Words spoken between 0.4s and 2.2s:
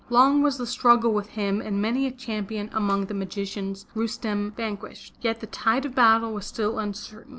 was the struggle with him and many a